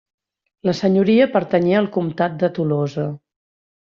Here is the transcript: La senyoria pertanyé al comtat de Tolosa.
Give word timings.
La 0.67 0.73
senyoria 0.79 1.27
pertanyé 1.35 1.77
al 1.81 1.89
comtat 1.97 2.41
de 2.45 2.51
Tolosa. 2.57 3.07